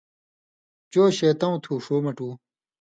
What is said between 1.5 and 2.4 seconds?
تُھو ݜُو مٹُو“۔